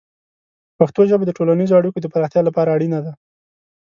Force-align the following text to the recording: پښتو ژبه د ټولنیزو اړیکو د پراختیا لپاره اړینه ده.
پښتو 0.79 1.01
ژبه 1.09 1.23
د 1.27 1.31
ټولنیزو 1.37 1.77
اړیکو 1.79 1.99
د 2.01 2.07
پراختیا 2.13 2.41
لپاره 2.45 2.73
اړینه 2.75 2.99
ده. 3.05 3.11